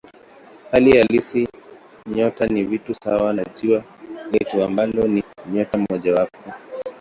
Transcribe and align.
Hali 0.71 0.97
halisi 0.97 1.47
nyota 2.15 2.47
ni 2.47 2.63
vitu 2.63 2.93
sawa 3.03 3.33
na 3.33 3.43
Jua 3.45 3.83
letu 4.31 4.63
ambalo 4.63 5.07
ni 5.07 5.23
nyota 5.51 5.79
mojawapo. 5.89 6.39